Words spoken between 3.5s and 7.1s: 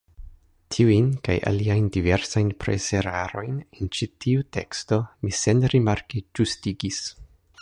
en ĉi tiu teksto, mi senrimarke ĝustigis.